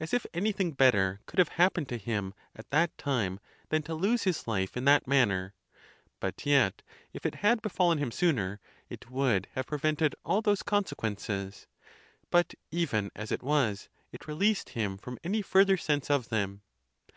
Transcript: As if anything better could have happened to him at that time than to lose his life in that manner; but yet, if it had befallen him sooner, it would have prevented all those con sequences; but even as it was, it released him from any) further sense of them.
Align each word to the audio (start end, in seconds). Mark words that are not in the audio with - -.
As 0.00 0.12
if 0.12 0.26
anything 0.34 0.72
better 0.72 1.20
could 1.26 1.38
have 1.38 1.50
happened 1.50 1.88
to 1.90 1.98
him 1.98 2.34
at 2.56 2.68
that 2.70 2.98
time 2.98 3.38
than 3.68 3.80
to 3.84 3.94
lose 3.94 4.24
his 4.24 4.48
life 4.48 4.76
in 4.76 4.86
that 4.86 5.06
manner; 5.06 5.54
but 6.18 6.44
yet, 6.44 6.82
if 7.12 7.24
it 7.24 7.36
had 7.46 7.62
befallen 7.62 7.98
him 7.98 8.10
sooner, 8.10 8.58
it 8.88 9.08
would 9.08 9.46
have 9.52 9.66
prevented 9.68 10.16
all 10.24 10.42
those 10.42 10.64
con 10.64 10.84
sequences; 10.84 11.68
but 12.28 12.54
even 12.72 13.12
as 13.14 13.30
it 13.30 13.44
was, 13.44 13.88
it 14.10 14.26
released 14.26 14.70
him 14.70 14.98
from 14.98 15.16
any) 15.22 15.42
further 15.42 15.76
sense 15.76 16.10
of 16.10 16.28
them. 16.28 16.62